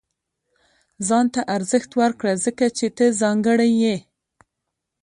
[1.07, 3.95] •ځان ته ارزښت ورکړه، ځکه چې ته ځانګړی یې.